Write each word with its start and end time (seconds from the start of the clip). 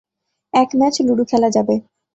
এক 0.53 0.69
match 0.79 0.95
ludo 1.07 1.23
খেলা 1.31 1.49
যাবে। 1.55 1.75